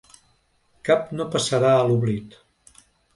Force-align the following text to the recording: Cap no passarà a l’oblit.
Cap 0.87 1.11
no 1.19 1.27
passarà 1.35 1.73
a 1.75 1.83
l’oblit. 1.91 2.39